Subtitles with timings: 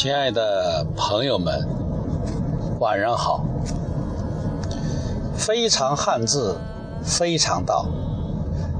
[0.00, 1.66] 亲爱的朋友们，
[2.78, 3.44] 晚上好！
[5.36, 6.56] 非常汉字，
[7.02, 7.84] 非常道，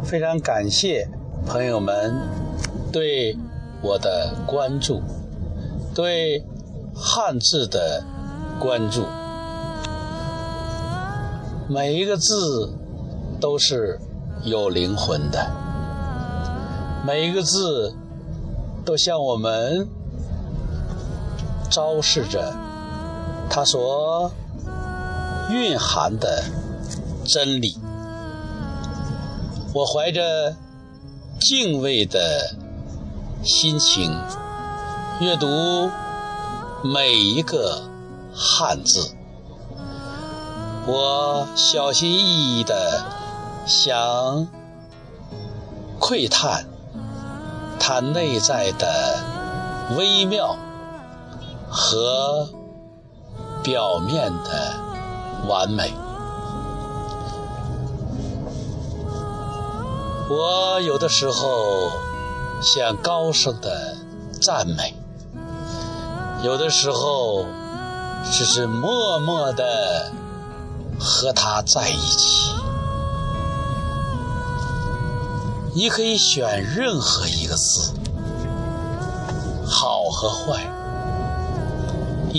[0.04, 1.08] 非常感谢
[1.44, 2.14] 朋友们
[2.92, 3.36] 对
[3.82, 5.02] 我的关注，
[5.92, 6.40] 对
[6.94, 8.04] 汉字的
[8.60, 9.04] 关注。
[11.68, 12.72] 每一个字
[13.40, 13.98] 都是
[14.44, 15.50] 有灵魂的，
[17.04, 17.92] 每一个字
[18.84, 19.97] 都向我们。
[21.70, 22.54] 昭示着
[23.50, 24.30] 它所
[25.50, 26.44] 蕴含的
[27.24, 27.78] 真理。
[29.74, 30.56] 我怀着
[31.40, 32.54] 敬畏的
[33.44, 34.12] 心情
[35.20, 35.90] 阅读
[36.82, 37.82] 每一个
[38.34, 39.10] 汉字，
[40.86, 43.04] 我小心翼翼地
[43.66, 44.46] 想
[45.98, 46.66] 窥探
[47.78, 49.18] 它内在的
[49.96, 50.56] 微妙。
[51.70, 52.48] 和
[53.62, 54.74] 表面的
[55.48, 55.92] 完美，
[60.30, 61.90] 我有的时候
[62.62, 63.96] 想高声的
[64.40, 64.94] 赞美，
[66.42, 67.44] 有的时候
[68.32, 70.12] 只是默默的
[70.98, 72.54] 和他在一起。
[75.74, 77.92] 你可以选任何一个字，
[79.66, 80.77] 好和坏。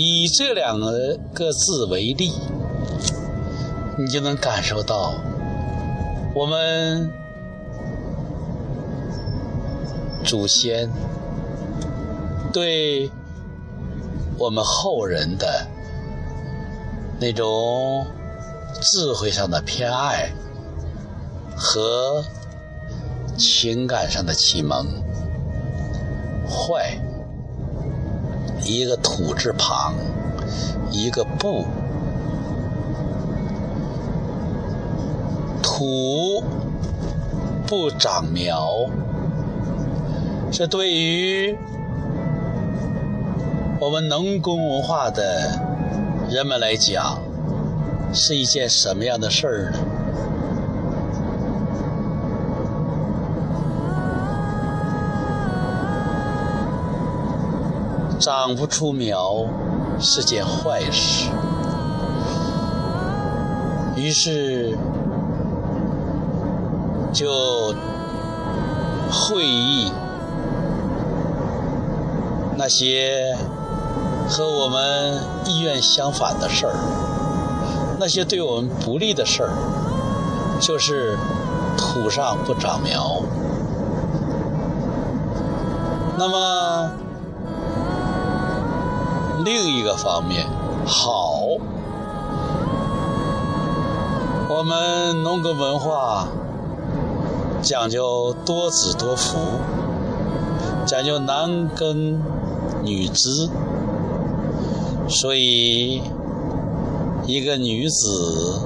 [0.02, 2.32] 以这两个字为例，
[3.98, 5.12] 你就能感受到
[6.34, 7.12] 我们
[10.24, 10.90] 祖先
[12.50, 13.10] 对
[14.38, 15.66] 我们后人的
[17.20, 18.06] 那种
[18.80, 20.30] 智慧上的偏爱
[21.54, 22.24] 和
[23.36, 24.86] 情感上的启蒙。
[26.48, 27.09] 坏。
[28.72, 29.94] 一个土字旁，
[30.92, 31.64] 一个不，
[35.60, 36.40] 土
[37.66, 38.86] 不长苗，
[40.52, 41.58] 这对于
[43.80, 45.60] 我们农耕文化的
[46.30, 47.18] 人们来讲，
[48.14, 49.78] 是一件什么样的事儿呢？
[58.20, 59.46] 长不出苗
[59.98, 61.30] 是件坏事，
[63.96, 64.76] 于是
[67.14, 67.74] 就
[69.10, 69.90] 会议
[72.56, 73.34] 那些
[74.28, 76.74] 和我们意愿相反的事儿，
[77.98, 79.50] 那些对我们不利的事儿，
[80.60, 81.16] 就是
[81.78, 83.22] 土上不长苗。
[86.18, 86.90] 那么。
[89.44, 90.46] 另一个方面，
[90.84, 91.40] 好，
[94.48, 96.28] 我们农耕文化
[97.62, 99.38] 讲究多子多福，
[100.84, 102.20] 讲究男耕
[102.82, 103.48] 女织，
[105.08, 106.02] 所以
[107.26, 108.60] 一个女子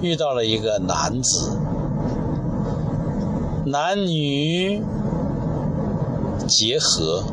[0.00, 1.58] 遇到了一个男子，
[3.66, 4.80] 男女
[6.46, 7.24] 结合。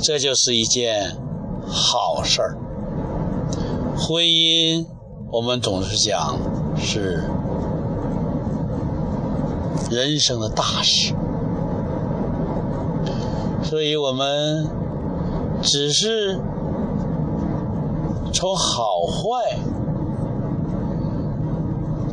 [0.00, 1.16] 这就是一件
[1.66, 2.56] 好事儿。
[3.96, 4.86] 婚姻，
[5.30, 6.38] 我们总是讲
[6.76, 7.24] 是
[9.90, 11.14] 人生的大事，
[13.62, 14.66] 所以我们
[15.62, 16.40] 只是
[18.32, 19.58] 从好坏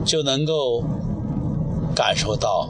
[0.03, 0.83] 就能够
[1.95, 2.67] 感受到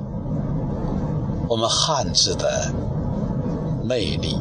[1.47, 2.71] 我们汉字的
[3.83, 4.37] 魅力。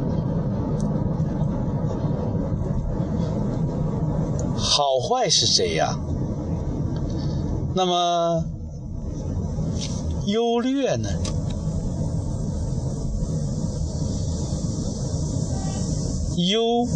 [4.56, 5.98] 好坏是这样，
[7.74, 8.44] 那么
[10.26, 11.08] 优劣呢？
[16.36, 16.86] 优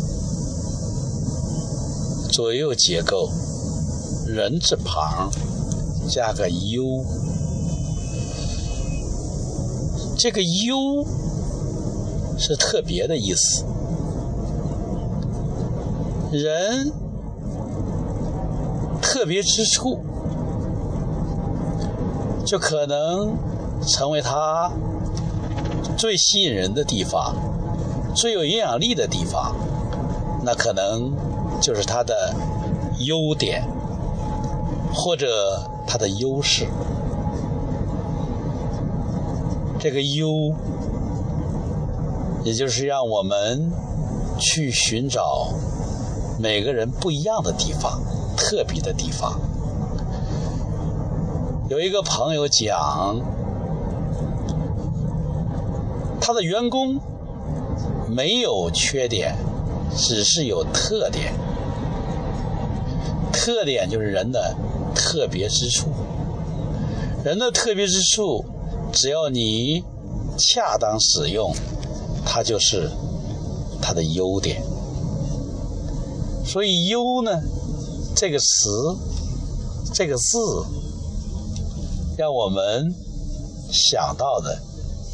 [2.31, 3.31] 左右结构，
[4.27, 5.31] 人字旁
[6.09, 7.05] 加个优，
[10.17, 11.06] 这个优
[12.38, 13.65] 是特别的意思，
[16.32, 17.07] 人。
[19.10, 20.00] 特别之处，
[22.44, 23.34] 就可能
[23.87, 24.70] 成为他
[25.96, 27.34] 最吸引人的地方，
[28.14, 29.56] 最有影响力的地方。
[30.44, 31.10] 那可能
[31.58, 32.34] 就是他的
[32.99, 33.64] 优点，
[34.93, 36.66] 或者他的优势。
[39.78, 40.55] 这个优，
[42.44, 43.72] 也就是让我们
[44.38, 45.49] 去寻找
[46.38, 48.02] 每个人不一样的地方、
[48.38, 49.38] 特别的地方。
[51.69, 53.20] 有一个朋友讲，
[56.20, 56.99] 他的员工
[58.08, 59.37] 没有缺点，
[59.96, 61.35] 只是有特点。
[63.32, 64.55] 特点就是人的
[64.94, 65.88] 特别之处。
[67.25, 68.44] 人的特别之处，
[68.93, 69.82] 只要你
[70.38, 71.52] 恰当使用，
[72.25, 72.88] 它就是
[73.82, 74.62] 它的优点。
[76.46, 77.43] 所以“优”呢，
[78.20, 78.97] 这个词，
[79.94, 80.38] 这个字，
[82.17, 82.93] 让我们
[83.73, 84.61] 想到的，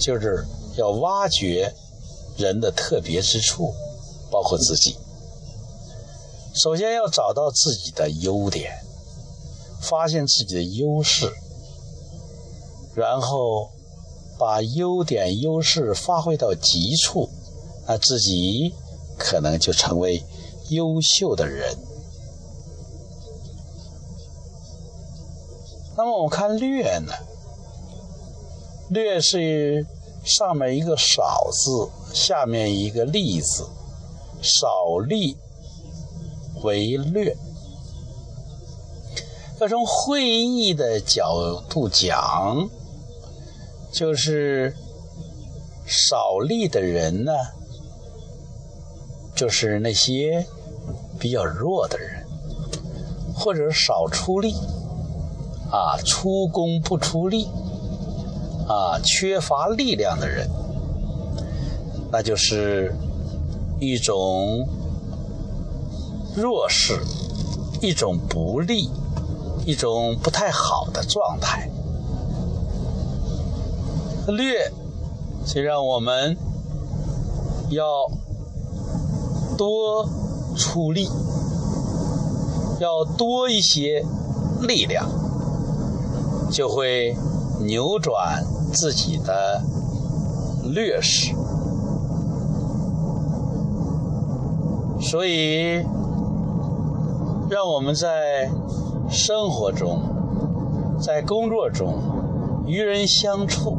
[0.01, 0.47] 就是
[0.79, 1.75] 要挖掘
[2.39, 3.75] 人的特别之处，
[4.31, 4.97] 包括自己。
[6.55, 8.73] 首先要找到自己的优点，
[9.83, 11.31] 发现自己的优势。
[12.95, 13.69] 然后，
[14.39, 17.29] 把优点、优势发挥到极处，
[17.87, 18.73] 那自己
[19.19, 20.25] 可能就成为
[20.71, 21.77] 优秀的人。
[25.97, 27.13] 那么我们看“略”呢
[28.91, 29.87] ？“略”是
[30.25, 33.69] 上面一个“少”字，下面一个“利”字
[34.43, 35.37] ，“少利”
[36.63, 37.37] 为“略”。
[39.61, 42.69] 要从会意的角度讲。
[43.93, 44.75] 就是
[45.87, 47.33] 少力的人呢，
[49.37, 50.45] 就是那些
[51.17, 52.27] 比较弱的人，
[53.37, 54.57] 或者少出力，
[55.75, 57.49] 啊，出工不出力，
[58.69, 60.49] 啊，缺乏力量的人，
[62.13, 62.95] 那就是
[63.81, 64.69] 一种
[66.37, 67.01] 弱势，
[67.81, 68.89] 一种不利，
[69.67, 71.69] 一种不太好的状态。
[74.29, 74.71] 略，
[75.45, 76.37] 就让我们
[77.71, 77.85] 要
[79.59, 80.09] 多
[80.57, 81.11] 出力，
[82.79, 84.05] 要多一些
[84.63, 85.05] 力量，
[86.55, 87.17] 就会
[87.67, 89.61] 扭转自己的
[90.73, 91.35] 劣势。
[95.01, 95.85] 所以，
[97.51, 98.49] 让我们在
[99.11, 100.01] 生活中、
[101.01, 101.95] 在工作中
[102.67, 103.77] 与人相处。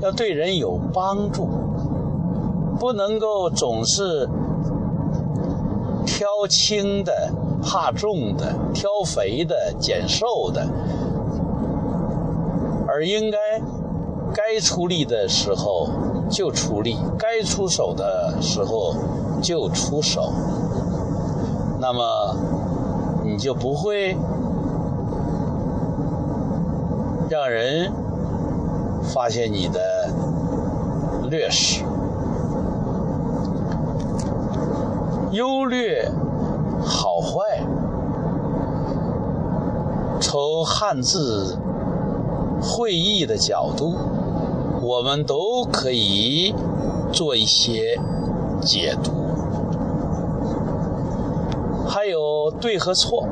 [0.00, 1.48] 要对人有帮助，
[2.78, 4.28] 不能够总是
[6.06, 10.64] 挑轻的、怕重的、挑肥的、减瘦的，
[12.98, 13.38] 而应该
[14.34, 15.88] 该出力的时候
[16.28, 18.92] 就出力，该出手的时候
[19.40, 20.32] 就出手，
[21.78, 22.36] 那么
[23.24, 24.16] 你就不会
[27.30, 27.92] 让人。
[29.14, 29.80] 发现你的
[31.30, 31.82] 劣势，
[35.30, 36.10] 优劣
[36.84, 37.62] 好坏，
[40.20, 41.56] 从汉字
[42.60, 43.94] 会议的角度，
[44.82, 46.54] 我们都可以
[47.12, 47.98] 做一些
[48.60, 49.12] 解读。
[51.88, 53.26] 还有对和错，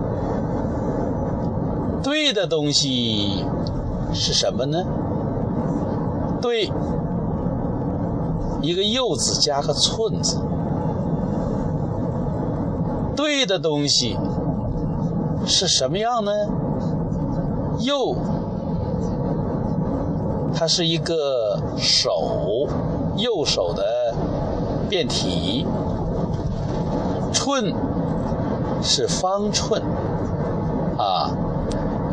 [2.02, 3.44] 对的东西
[4.14, 4.78] 是什么呢？
[6.40, 6.70] 对，
[8.62, 10.38] 一个右字加个寸字，
[13.14, 14.16] 对的东西
[15.46, 16.32] 是什么样呢？
[17.80, 18.16] 右，
[20.56, 22.66] 它是一个手，
[23.18, 24.14] 右手的
[24.88, 25.66] 变体。
[27.32, 27.72] 寸
[28.82, 29.82] 是方寸，
[30.96, 31.30] 啊，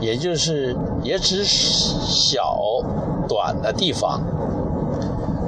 [0.02, 2.60] 也就是也指小。
[3.26, 4.22] 短的地方，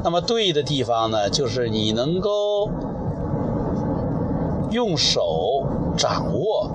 [0.02, 2.70] 那么对的地方呢，就是你能够
[4.72, 6.72] 用手掌握，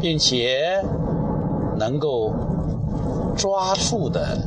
[0.00, 0.82] 并且
[1.76, 2.32] 能够
[3.36, 4.38] 抓住的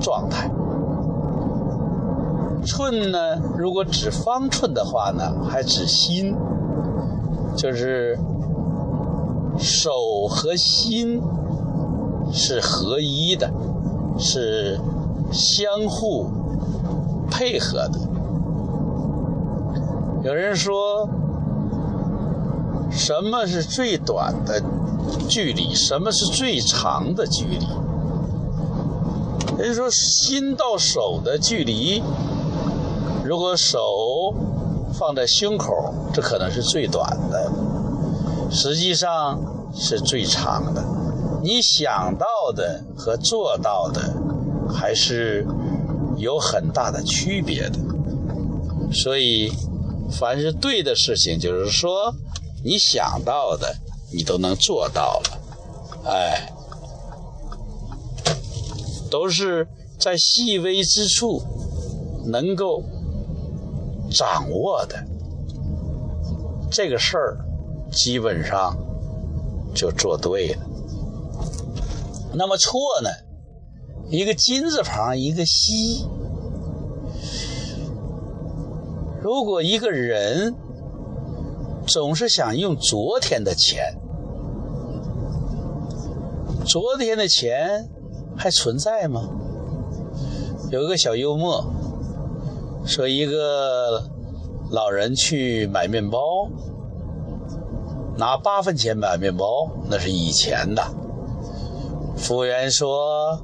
[0.00, 0.50] 状态。
[2.64, 6.34] 寸呢，如果指方寸的话呢，还指心，
[7.56, 8.18] 就是
[9.58, 9.90] 手
[10.28, 11.20] 和心
[12.32, 13.50] 是合一的。
[14.18, 14.78] 是
[15.32, 16.26] 相互
[17.30, 17.98] 配合的。
[20.22, 21.08] 有人说，
[22.90, 24.62] 什么是最短的
[25.26, 25.74] 距离？
[25.74, 27.66] 什么是最长的距离？
[29.60, 32.02] 人说，心到手的距离，
[33.24, 34.34] 如果手
[34.94, 37.50] 放在胸口，这可能是最短的，
[38.50, 39.38] 实际上
[39.74, 40.82] 是最长的。
[41.42, 44.14] 你想到的和做到的，
[44.72, 45.46] 还是
[46.16, 47.78] 有很大的区别的。
[48.92, 49.52] 所以，
[50.10, 52.14] 凡是对的事情，就是说
[52.64, 53.74] 你想到的，
[54.12, 56.10] 你都能做到了。
[56.10, 56.52] 哎，
[59.10, 59.66] 都是
[59.98, 61.42] 在细微之处
[62.26, 62.82] 能够
[64.10, 64.96] 掌握的，
[66.70, 67.38] 这个事儿
[67.90, 68.76] 基本上
[69.74, 70.66] 就做对了。
[72.32, 73.10] 那么错呢？
[74.08, 76.06] 一个金字旁，一个西。
[79.20, 80.54] 如果一个人
[81.86, 83.94] 总是想用昨天的钱，
[86.64, 87.88] 昨天的钱
[88.40, 89.28] 还存在吗？
[90.70, 91.62] 有一个小幽默，
[92.86, 94.02] 说一个
[94.70, 96.48] 老人去买面包，
[98.16, 100.82] 拿八分钱买面包，那是以前的。
[102.16, 103.38] 服务员说：“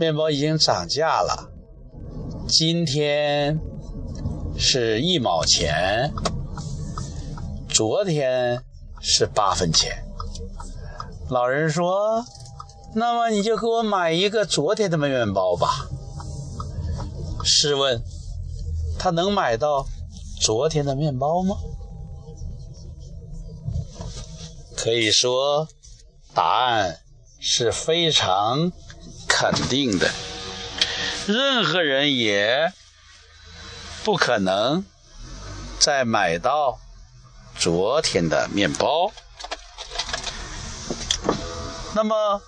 [0.00, 1.52] 面包已经涨价了，
[2.48, 3.60] 今天
[4.56, 6.12] 是一毛钱，
[7.68, 8.60] 昨天
[9.00, 9.92] 是八分钱。”
[11.30, 12.24] 老人说
[12.94, 15.88] ：“那么你就给我买一个昨天的面包吧。”
[17.44, 18.02] 试问，
[18.98, 19.86] 他能买到
[20.40, 21.56] 昨天的面包吗？
[24.76, 25.68] 可以说。
[26.34, 27.00] 答案
[27.40, 28.70] 是非常
[29.26, 30.08] 肯定的，
[31.26, 32.72] 任何人也
[34.04, 34.84] 不可能
[35.80, 36.78] 再买到
[37.58, 39.10] 昨天的面包。
[41.96, 42.40] 那么，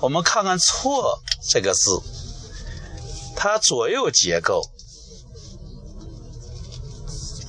[0.00, 2.00] 我们看看“错”这个字，
[3.34, 4.62] 它左右结构，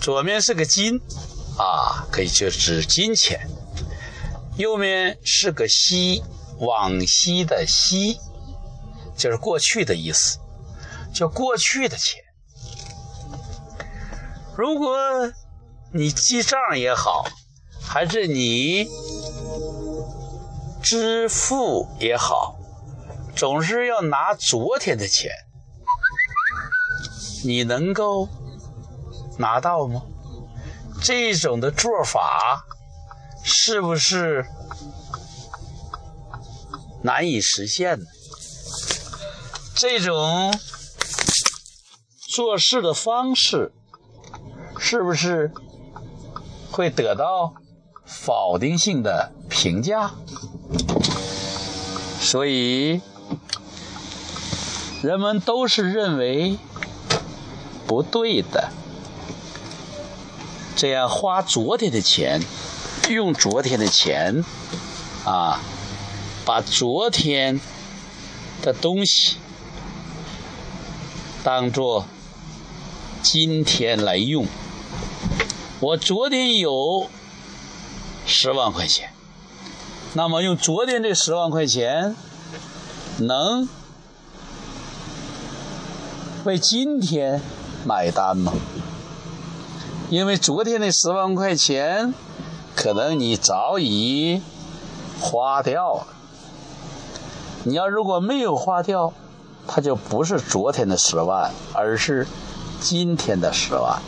[0.01, 1.00] 左面是个金，
[1.58, 3.48] 啊，可以就指金钱。
[4.58, 6.24] 右面是个西，
[6.58, 8.20] 往西的西，
[9.15, 10.39] 就是过去的意思，
[11.13, 12.22] 就过去的钱。
[14.58, 14.98] 如果
[15.94, 17.25] 你记账也好，
[17.82, 18.86] 还是你
[20.81, 22.57] 支付也好，
[23.36, 25.31] 总是要拿昨天的钱，
[27.43, 28.27] 你能够
[29.38, 30.01] 拿到吗？
[31.01, 32.65] 这种的做法。
[33.41, 34.45] 是不是
[37.01, 38.05] 难以实现呢？
[39.74, 40.53] 这种
[42.27, 43.71] 做事的方式，
[44.77, 45.51] 是不是
[46.69, 47.53] 会得到
[48.05, 50.12] 否定性的评价？
[52.22, 53.02] 所以，
[55.02, 56.58] 人们都是认为
[57.88, 58.70] 不对的。
[60.76, 62.42] 这样花昨天的钱。
[63.10, 64.46] 用昨天的钱，
[65.26, 65.60] 啊，
[66.46, 67.60] 把昨天
[68.62, 69.38] 的东西
[71.44, 72.06] 当做
[73.24, 74.46] 今天来用。
[75.80, 77.10] 我昨天有
[78.28, 79.12] 十万块钱，
[80.13, 82.16] 那么用昨天这十万块钱
[83.20, 83.68] 能
[86.46, 87.42] 为今天
[87.86, 88.54] 买单吗？
[90.10, 92.13] 因为昨天那十万块钱。
[92.75, 94.42] 可能你早已
[95.20, 96.08] 花掉了。
[97.66, 99.12] 你要如果没有花掉，
[99.68, 102.25] 它就不是昨天的十万，而是
[102.80, 104.01] 今天的十万。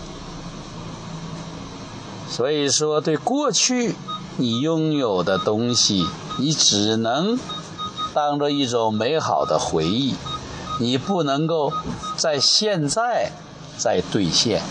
[2.30, 3.94] 所以说，对过去
[4.38, 6.08] 你拥有的东西，
[6.38, 7.38] 你只能
[8.14, 10.16] 当做一种美好的回忆，
[10.80, 11.72] 你不能够
[12.18, 13.32] 在现在
[13.78, 14.62] 再兑现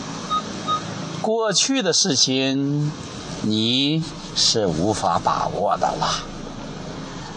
[1.22, 2.90] 过去的事情。
[3.42, 4.04] 你
[4.36, 6.24] 是无法把握的了。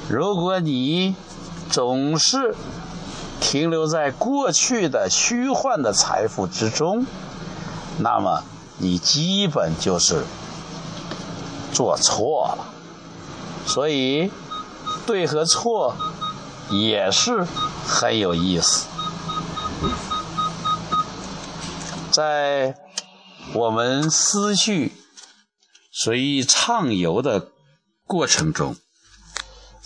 [0.10, 1.15] 如果你
[1.70, 2.56] 总是
[3.39, 7.06] 停留在过去的虚幻的财富之中，
[8.00, 8.44] 那么
[8.80, 10.25] 你基本就是
[11.74, 12.74] 做错了。
[13.68, 14.32] 所以，
[15.06, 15.98] 对和错
[16.70, 17.46] 也是
[17.86, 18.86] 很有意思。
[22.12, 22.77] 在
[23.53, 24.94] 我们思绪。
[25.96, 27.50] 随意畅游的
[28.08, 28.75] 过程中，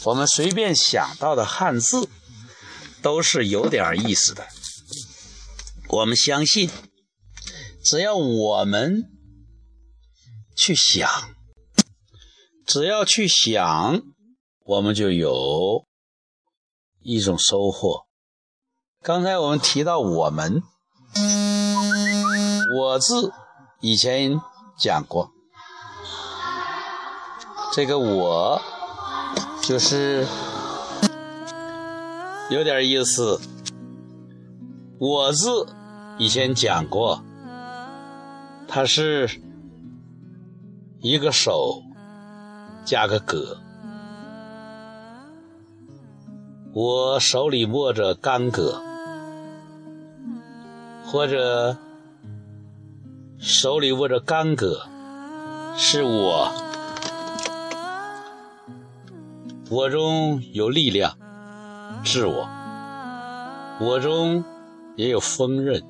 [0.06, 2.08] 我们随便想到的汉字
[3.02, 4.48] 都是有点意思的。
[5.90, 6.72] 我们相信，
[7.84, 9.04] 只要我们
[10.56, 11.36] 去想，
[12.68, 14.02] 只要去想，
[14.66, 15.86] 我们就有
[17.02, 18.06] 一种收获。
[19.02, 20.62] 刚才我们提到“我们
[22.76, 23.32] ”，“我”字
[23.80, 24.42] 以前
[24.78, 25.32] 讲过。
[27.72, 28.62] 这个我
[29.64, 30.28] 就是
[32.50, 33.40] 有点意思，
[35.00, 35.68] 我字
[36.18, 37.24] 以前讲过，
[38.68, 39.42] 它是
[41.00, 41.82] 一个手
[42.88, 43.58] 加个戈。
[46.74, 48.82] 我手里握着干戈，
[51.06, 51.78] 或者
[53.38, 54.80] 手里握着干戈，
[55.76, 56.50] 是我，
[59.70, 61.18] 我中有力量，
[62.06, 62.48] 自我，
[63.82, 64.44] 我中。
[64.98, 65.84] 也有锋刃。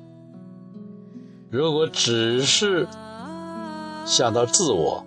[1.50, 2.86] 如果只是
[4.04, 5.02] 想到自我，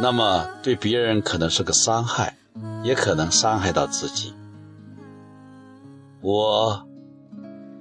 [0.00, 2.36] 那么对别人可能是个伤害，
[2.82, 4.34] 也可能伤害到自己。
[6.20, 6.86] 我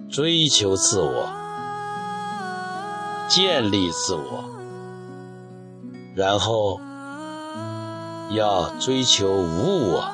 [0.10, 1.30] 追求自我，
[3.28, 4.44] 建立自我，
[6.16, 6.80] 然后
[8.32, 10.10] 要追求无我，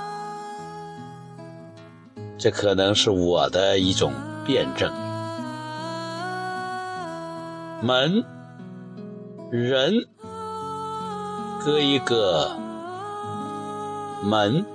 [2.38, 4.14] 这可能是我的一种。
[4.44, 4.92] 辩证，
[7.84, 8.26] 门
[9.52, 10.08] 人
[11.64, 12.58] 搁一个
[14.24, 14.66] 门，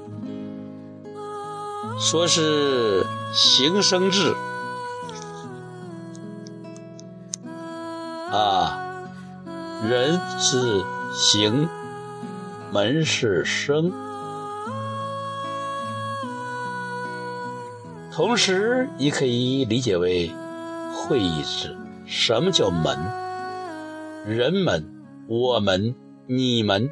[1.99, 4.33] 说是形声制
[8.31, 8.79] 啊，
[9.89, 11.69] 人是形，
[12.71, 13.93] 门是声。
[18.13, 20.33] 同时，你可以理解为
[20.95, 21.77] 会意制。
[22.07, 22.97] 什么叫门？
[24.25, 25.93] 人门、我们、
[26.29, 26.91] 你们，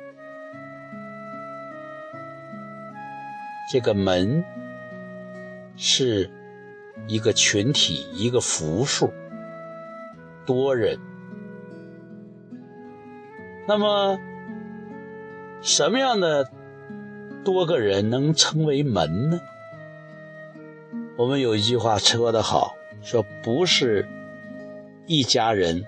[3.73, 4.45] 这个门
[5.77, 6.31] 是
[7.09, 9.13] 一个群体，一个复数，
[10.47, 10.97] 多人。
[13.67, 14.21] 那么，
[15.61, 16.49] 什么样的
[17.45, 19.41] 多个人能称为门呢？
[21.17, 24.07] 我们有一句话说得好，说不是
[25.09, 25.85] 一家人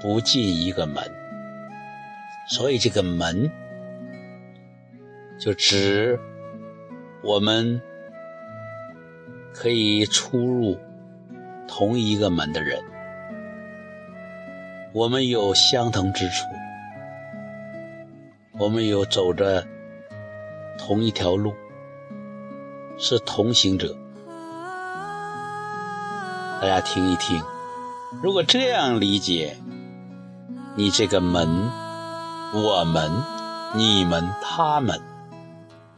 [0.00, 1.02] 不进一个门，
[2.46, 3.50] 所以这个门
[5.40, 6.18] 就指
[7.22, 7.80] 我们
[9.52, 10.78] 可以出入
[11.66, 12.82] 同一个门的人，
[14.92, 16.44] 我们有相同之处，
[18.58, 19.66] 我们有走着
[20.78, 21.54] 同一条路，
[22.98, 23.96] 是同行者。
[26.60, 27.42] 大家听一听，
[28.22, 29.56] 如果这样理解，
[30.76, 31.70] 你这个门、
[32.54, 33.10] 我们、
[33.74, 35.02] 你们、他们，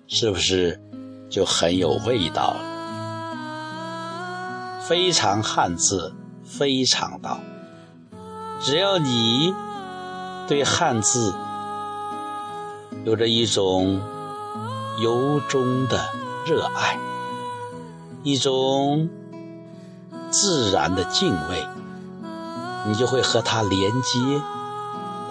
[0.09, 0.81] 是不是
[1.29, 2.61] 就很有味道了？
[4.81, 6.15] 非常汉字，
[6.45, 7.39] 非常道。
[8.61, 9.55] 只要你
[10.49, 11.35] 对汉字
[13.05, 14.01] 有着一种
[14.99, 16.09] 由衷的
[16.47, 16.99] 热爱，
[18.23, 19.09] 一种。
[20.29, 21.65] 自然的敬畏，
[22.85, 24.43] 你就会和它连接，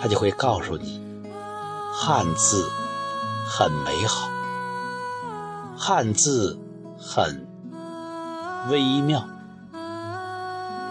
[0.01, 1.04] 它就会告诉你，
[1.97, 2.69] 汉字
[3.47, 4.29] 很美好，
[5.77, 6.59] 汉字
[6.99, 7.47] 很
[8.69, 9.25] 微妙，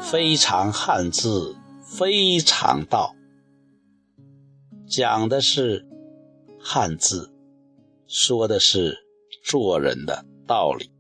[0.01, 3.15] 非常汉字非常道，
[4.89, 5.87] 讲的是
[6.59, 7.31] 汉字，
[8.09, 8.97] 说的是
[9.45, 10.91] 做人的道理。